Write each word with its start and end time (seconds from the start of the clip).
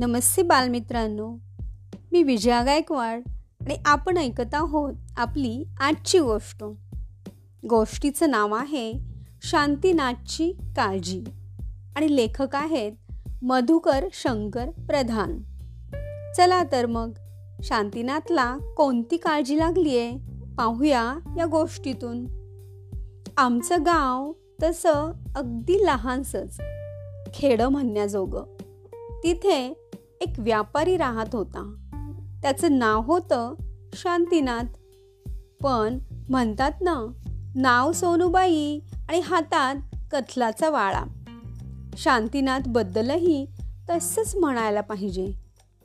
नमस्ते 0.00 0.42
बालमित्रांनो. 0.42 1.36
मी 2.12 2.22
विजया 2.22 2.62
गायकवाड 2.62 3.22
आणि 3.60 3.76
आपण 3.84 4.16
ऐकत 4.16 4.54
आहोत 4.54 4.94
आपली 5.16 5.64
आजची 5.80 6.18
गोष्ट. 6.18 6.64
गोष्टीचं 7.68 8.30
नाव 8.30 8.54
आहे 8.54 8.92
शांतीनाथची 9.42 10.52
काळजी 10.76 11.24
आणि 11.96 12.16
लेखक 12.16 12.56
आहेत 12.56 12.92
मधुकर 13.42 14.04
शंकर 14.12 14.70
प्रधान. 14.70 15.38
चला 16.36 16.62
तर 16.72 16.86
मग 16.86 17.10
शांतीनाथला 17.62 18.56
कोणती 18.76 19.16
काळजी 19.16 19.58
लागली 19.58 19.98
आहे 19.98 20.18
पाहूया 20.58 21.14
या 21.36 21.46
गोष्टीतून. 21.46 22.26
आमचं 23.36 23.82
गाव 23.82 24.32
तसं 24.62 25.12
अगदी 25.36 25.86
लहानसंच 25.86 26.60
खेडं 27.34 27.68
म्हणण्याजोगं. 27.68 28.44
तिथे 29.24 29.89
एक 30.20 30.32
व्यापारी 30.38 30.96
राहत 30.96 31.34
होता. 31.34 31.74
त्याचं 32.42 32.78
नाव 32.78 33.02
होतं 33.02 33.54
शांतीनाथ. 33.94 34.64
पण 35.62 35.98
म्हणतात 36.28 36.70
ना 36.80 37.06
नाव 37.54 37.92
सोनूबाई 37.92 38.80
आणि 39.08 39.20
हातात 39.20 39.74
कथलाचा 40.12 40.70
वाळा. 40.70 41.04
शांतीनाथ 41.96 42.60
बद्दलही 42.66 43.46
तसंच 43.90 44.36
म्हणायला 44.36 44.80
पाहिजे. 44.80 45.32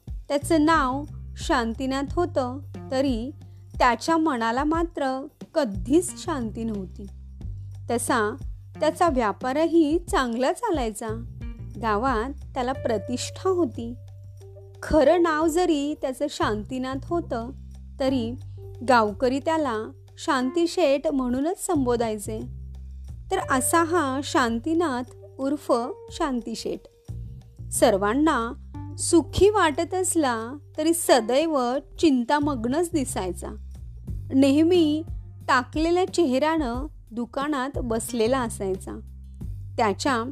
त्याचं 0.07 0.65
नाव 0.65 1.03
शांतीनाथ 1.37 2.13
होतं 2.13 2.59
तरी 2.91 3.31
त्याच्या 3.79 4.17
मनाला 4.17 4.63
मात्र 4.63 5.27
कधीच 5.53 6.25
शांती 6.25 6.63
नव्हती. 6.63 7.07
तसा 7.91 8.35
त्याचा 8.79 9.09
व्यापारही 9.09 9.99
चांगला 10.11 10.53
चालायचा. 10.53 11.07
गावात 11.81 12.53
त्याला 12.53 12.73
प्रतिष्ठा 12.73 13.49
होती. 13.49 13.95
खरं 14.83 15.21
नाव 15.21 15.47
जरी 15.47 15.93
त्याचं 16.01 16.25
शांतीनाथ 16.29 17.05
होतं 17.05 17.51
तरी 17.99 18.31
गावकरी 18.89 19.39
त्याला 19.39 19.91
शांतीशेठ 20.17 21.07
म्हणूनच 21.07 21.65
संबोधायचे. 21.65 22.39
तर 23.31 23.37
असा 23.51 23.83
हा 23.83 24.19
शांतीनाथ 24.23 25.03
उर्फ 25.39 25.73
शांतीशेठ 26.11 27.11
सर्वांना 27.71 28.53
सुखी 28.97 29.49
वाटत 29.49 29.93
असला 29.93 30.57
तरी 30.77 30.93
सदैव 30.93 31.59
चिंतामग्नच 31.99 32.89
दिसायचा. 32.93 33.49
नेहमी 34.33 35.03
टाकलेल्या 35.47 36.13
चेहऱ्यानं 36.13 36.87
दुकानात 37.11 37.69
बसलेला 37.75 38.39
असायचा. 38.41 38.99
त्याच्या 39.77 40.23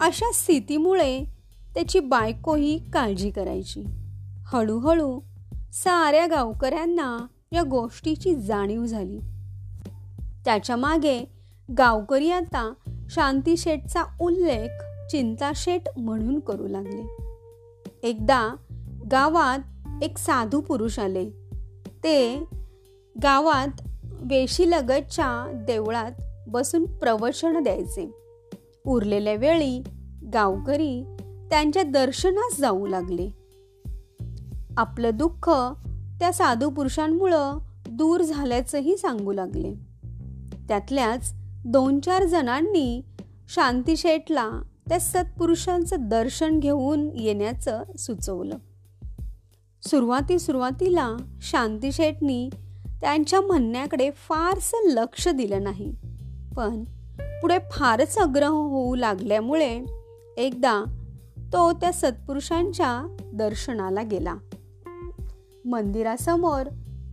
अशा 0.00 0.32
स्थितीमुळे 0.32 1.35
त्याची 1.76 2.00
बायकोही 2.00 2.78
काळजी 2.92 3.30
करायची. 3.30 3.84
हळूहळू 4.44 5.20
साऱ्या 5.72 6.26
गावकऱ्यांना 6.26 7.26
या 7.52 7.62
गोष्टीची 7.62 8.34
जाणीव 8.34 8.84
झाली. 8.86 9.18
त्याच्यामागे 10.44 11.24
गावकरी 11.78 12.30
आता 12.30 12.72
शांतीशेठचा 13.10 14.02
उल्लेख 14.20 14.68
चिंताशेठ 15.10 15.82
म्हणून 15.96 16.40
करू 16.40 16.68
लागले. 16.68 17.16
एकदा 18.02 18.56
गावात 19.10 19.58
एक 20.02 20.18
साधू 20.18 20.60
पुरुष 20.60 20.98
आले. 20.98 21.30
ते 21.86 22.44
गावात 23.22 23.82
वेशीलगतच्या 24.04 25.64
देवळात 25.66 26.12
बसून 26.48 26.98
प्रवचन 26.98 27.62
द्यायचे. 27.62 28.10
उरलेल्या 28.86 29.34
वेळी 29.34 29.82
गावकरी 30.32 31.15
त्यांच्या 31.50 31.82
दर्शनास 31.82 32.58
जाऊ 32.58 32.86
लागले. 32.86 33.30
आपलं 34.76 35.10
दुःख 35.14 35.50
त्या 36.20 36.32
साधू 36.32 36.70
पुरुषांमुळं 36.70 37.58
दूर 37.90 38.22
झाल्याचंही 38.22 38.96
सांगू 38.96 39.32
लागले. 39.32 39.74
त्यातल्याच 40.68 41.32
दोन 41.66 42.00
चार 42.00 42.24
जणांनी 42.24 43.02
शांतीशेठला 43.54 44.50
त्या 44.88 45.00
सत्पुरुषांचं 45.00 45.96
दर्शन 46.00 46.58
घेऊन 46.58 47.10
येण्याचं 47.14 47.82
सुचवलं. 47.98 48.56
सुरुवाती 49.82 50.38
सुरुवातीला 50.38 51.16
शांतीशेठनी 51.40 52.48
त्यांच्या 53.00 53.40
म्हणण्याकडे 53.40 54.10
फारसं 54.10 54.88
लक्ष 54.88 55.28
दिलं 55.28 55.62
नाही. 55.62 55.94
पण 56.56 56.84
पुढे 57.40 57.58
फारच 57.72 58.18
आग्रह 58.18 58.48
होऊ 58.48 58.94
लागल्यामुळे 58.94 59.84
एकदा 60.36 60.84
तो 61.52 61.72
त्या 61.72 61.92
सत्पुरुषांच्या 61.92 63.16
दर्शनाला 63.34 64.02
गेला. 64.02 64.34
मंदिरासमोर 65.64 66.68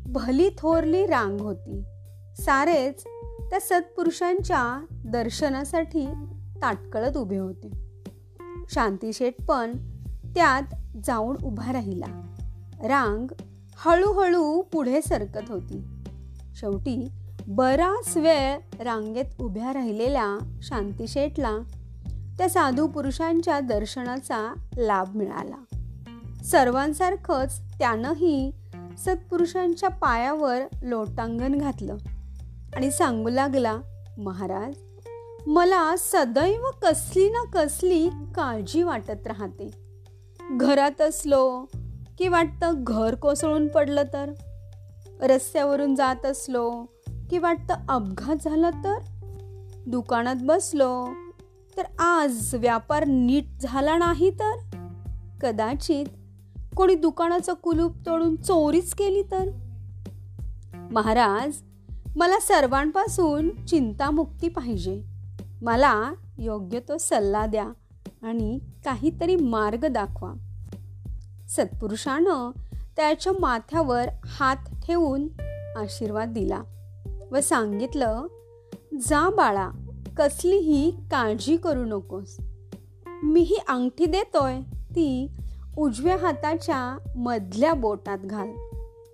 भली 0.05 0.49
थोरली 0.57 1.05
रांग 1.05 1.39
होती. 1.39 1.83
सारेच 2.38 3.03
त्या 3.49 3.59
सत्पुरुषांच्या 3.59 4.85
दर्शनासाठी 4.91 6.05
ताटकळत 6.61 7.17
उभे 7.17 7.38
होते. 7.38 7.72
शांतीशेठ 8.69 9.33
पण 9.47 9.77
त्यात 10.25 10.75
जाऊन 11.03 11.35
उभा 11.43 11.73
राहिला. 11.73 12.35
रांग 12.83 13.27
हळूहळू 13.77 14.61
पुढे 14.61 15.01
सरकत 15.01 15.51
होती. 15.51 15.83
शेवटी 16.55 17.07
बराच 17.47 18.17
वेळ 18.17 18.59
रांगेत 18.79 19.41
उभ्या 19.41 19.73
राहिलेल्या 19.73 20.57
शांतीशेठला 20.61 21.57
त्या 22.38 22.49
साधू 22.49 22.88
पुरुषांच्या 22.88 23.59
दर्शनाचा 23.59 24.53
लाभ 24.77 25.16
मिळाला. 25.16 25.75
सर्वांसारखंच 26.44 27.59
त्यानंही 27.79 28.51
सत्पुरुषांच्या 28.97 29.89
पायावर 29.89 30.61
लोटांगण 30.81 31.57
घातलं 31.57 31.97
आणि 32.75 32.91
सांगू 32.91 33.29
लागला 33.29 33.77
महाराज 34.17 34.73
मला 35.47 35.95
सदैव 35.97 36.66
कसली 36.81 37.29
ना 37.29 37.43
कसली 37.53 38.09
काळजी 38.35 38.83
वाटत 38.83 39.27
राहते. 39.27 39.72
घरात 40.51 41.01
असलो 41.01 41.66
की 42.17 42.27
वाटतं 42.27 42.73
घर 42.77 43.16
कोसळून 43.16 43.67
पडलं 43.67 44.03
तर? 44.13 44.31
रस्त्यावरून 45.22 45.95
जात 45.95 46.25
असलो 46.25 46.72
की 47.29 47.38
वाटतं 47.38 47.73
अपघात 47.89 48.35
झाला 48.45 48.69
तर? 48.69 48.99
दुकानात 49.88 50.35
बसलो 50.41 51.07
तर 51.78 52.01
आज 52.01 52.56
व्यापार 52.56 53.06
नीट 53.06 53.45
झाला 53.61 53.97
नाही 53.97 54.29
तर? 54.29 54.57
कदाचित 55.41 56.06
कोणी 56.75 56.95
दुकानाचं 56.95 57.53
कुलूप 57.53 57.95
तोडून 58.06 58.35
चोरीच 58.35 58.94
केली 58.94 59.22
तर? 59.22 59.50
महाराज 60.91 61.57
मला 62.16 62.39
सर्वांपासून 62.39 63.66
चिंतामुक्ती 63.66 64.50
पाहिजे. 64.50 65.03
मला 65.61 66.13
योग्य 66.38 66.79
तो 66.79 66.97
सल्ला 66.97 67.45
द्या 67.45 67.67
आणि 68.22 68.59
काहीतरी 68.85 69.35
मार्ग 69.35 69.85
दाखवा. 69.85 70.34
सत्पुरुषानं 71.50 72.51
त्याच्या 72.95 73.34
माथ्यावर 73.40 74.05
हात 74.25 74.81
ठेवून 74.88 75.28
आशीर्वाद 75.78 76.29
दिला 76.29 76.63
व 77.31 77.40
सांगितलं 77.40 78.25
जा 79.01 79.29
बाळा 79.29 79.69
कसलीही 80.18 80.91
काळजी 80.91 81.57
करू 81.57 81.85
नकोस. 81.85 82.38
मी 83.24 83.41
ही 83.41 83.57
अंगठी 83.68 84.06
देतोय 84.06 84.59
ती 84.72 85.28
उजव्या 85.78 86.18
हाताच्या 86.18 86.97
मधल्या 87.16 87.74
बोटात 87.74 88.18
घाल 88.18 88.50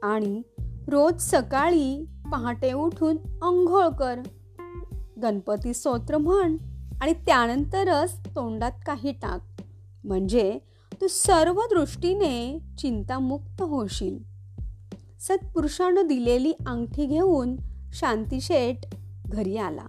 आणि 0.03 0.41
रोज 0.87 1.21
सकाळी 1.21 2.05
पहाटे 2.31 2.73
उठून 2.73 3.17
अंघोळ 3.41 3.87
कर. 3.87 4.19
गणपती 5.21 5.73
स्तोत्र 5.73 6.17
म्हण 6.17 6.57
आणि 7.01 7.13
त्यानंतरच 7.13 8.17
तोंडात 8.35 8.71
काही 8.85 9.11
टाक. 9.11 9.61
म्हणजे 10.03 10.59
तू 10.93 11.07
सर्व 11.09 11.61
दृष्टीने 11.61 12.59
चिंतामुक्त 12.77 13.61
होशील. 13.61 14.19
सत्पुरुषानं 15.19 16.07
दिलेली 16.07 16.53
अंगठी 16.67 17.05
घेऊन 17.05 17.55
शांतीशेठ 17.93 18.95
घरी 19.25 19.57
आला. 19.57 19.85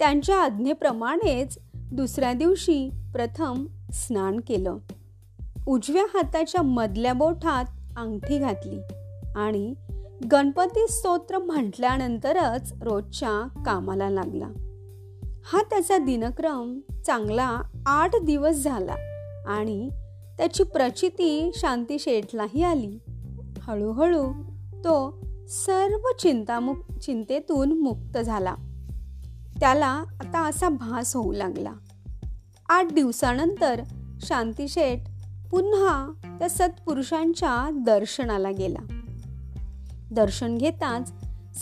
त्यांच्या 0.00 0.36
आज्ञेप्रमाणेच 0.36 1.58
दुसऱ्या 1.74 2.32
दिवशी 2.32 2.90
प्रथम 3.12 3.66
स्नान 3.92 4.40
केलं. 4.40 4.76
उजव्या 5.66 6.02
हाताच्या 6.02 6.62
मधल्या 6.62 7.12
बोठात 7.12 7.64
अंगठी 7.96 8.38
घातली 8.38 8.80
आणि 9.36 9.74
गणपती 10.32 10.86
स्तोत्र 10.88 11.38
म्हटल्यानंतरच 11.38 12.72
रोजच्या 12.82 13.62
कामाला 13.66 14.10
लागला. 14.10 14.46
हा 15.44 15.62
त्याचा 15.70 15.98
दिनक्रम 15.98 16.80
चांगला 17.06 17.60
आठ 17.86 18.16
दिवस 18.22 18.56
झाला 18.56 18.94
आणि 19.46 19.88
त्याची 20.38 20.62
प्रचिती 20.62 21.50
शांती 21.54 21.98
शेठलाही 21.98 22.62
आली. 22.62 22.98
हळूहळू 23.62 24.32
तो 24.84 25.24
सर्व 25.48 26.16
चिंतामुक्त 26.18 26.98
चिंतेतून 26.98 27.80
मुक्त 27.80 28.18
झाला. 28.18 28.54
त्याला 29.60 30.04
आता 30.20 30.46
असा 30.46 30.68
भास 30.68 31.16
होऊ 31.16 31.32
लागला. 31.32 31.72
आठ 32.68 32.92
दिवसानंतर 32.92 33.82
शांतीशेठ 34.20 34.98
पुन्हा 35.50 36.12
त्या 36.38 36.48
सत्पुरुषांच्या 36.48 37.70
दर्शनाला 37.72 38.50
गेला. 38.50 39.00
दर्शन 40.10 40.58
घेताच 40.58 41.12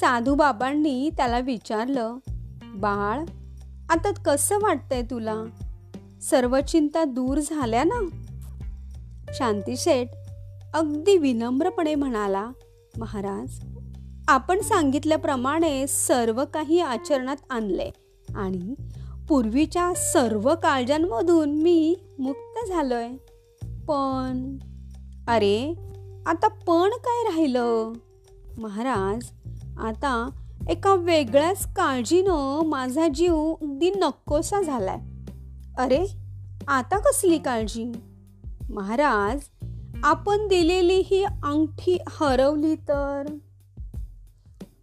साधू 0.00 0.34
बाबांनी 0.34 1.10
त्याला 1.16 1.38
विचारलं 1.38 2.16
बाळ 2.62 3.20
आता 3.90 4.12
कसं 4.12 4.54
वाटतंय 4.54 5.02
तुला? 5.02 5.44
सर्व 6.22 6.60
चिंता 6.60 7.04
दूर 7.04 7.38
झाल्या 7.38 7.84
ना? 7.84 8.08
शांतीशेठ 9.32 10.08
अगदी 10.74 11.18
विनम्रपणे 11.18 11.94
म्हणाला 11.94 12.50
महाराज 12.98 13.67
आपण 14.28 14.60
सांगितल्याप्रमाणे 14.60 15.86
सर्व 15.86 16.44
काही 16.54 16.80
आचरणात 16.80 17.36
आणले. 17.50 17.90
आणि 18.34 18.75
पूर्वीच्या 19.28 19.92
सर्व 19.96 20.54
काळजांमधून 20.54 21.62
मी 21.62 21.96
मुक्त 22.19 22.69
झालोय. 22.69 23.08
पण 23.62 24.58
अरे 25.28 25.75
आता 26.26 26.48
पण 26.48 26.90
काय 26.90 27.30
राहिलं? 27.30 27.92
महाराज 28.58 29.30
आता 29.80 30.30
एका 30.69 30.94
वेगळ्याच 30.94 31.75
काळजीनं 31.75 32.62
माझा 32.66 33.08
जीव 33.08 33.54
अगदी 33.62 33.90
नकोसा 33.90 34.62
झालाय. 34.62 34.98
अरे 35.78 36.06
आता 36.69 36.98
कसली 36.98 37.38
काळजी? 37.38 37.92
महाराज 38.70 39.40
आपण 40.04 40.48
दिलेली 40.48 41.02
ही 41.06 41.25
अंगठी 41.25 41.98
हरवली 42.08 42.75
तर? 42.75 43.26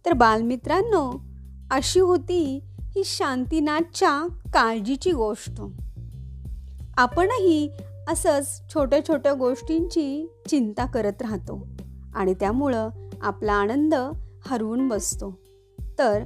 तर 0.06 0.12
बालमित्रांनो 0.12 1.24
अशी 1.70 2.00
होती 2.00 2.60
ही 2.80 3.02
शांतीनाथच्या 3.04 4.26
काळजीची 4.52 5.12
गोष्ट. 5.12 5.62
आपणही 6.96 7.70
असंच 8.08 8.74
छोट्या 8.74 9.08
छोट्या 9.08 9.32
गोष्टींची 9.32 10.32
चिंता 10.48 10.86
करत 10.86 11.22
राहतो 11.22 11.66
आणि 12.14 12.34
त्यामुळं 12.34 12.88
आपला 13.20 13.52
आनंद 13.52 13.94
हरवून 14.46 14.88
बसतो. 14.88 15.38
तर 15.98 16.22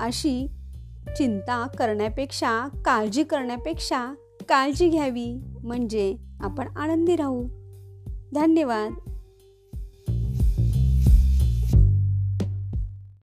अशी 0.00 0.46
चिंता 1.16 1.66
करण्यापेक्षा 1.78 2.68
काळजी 2.84 3.24
करण्यापेक्षा 3.24 4.14
काळजी 4.48 4.88
घ्यावी 4.88 5.40
म्हणजे 5.62 6.16
आपण 6.40 6.76
आनंदी 6.76 7.16
राहू. 7.16 7.44
धन्यवाद. 8.34 9.10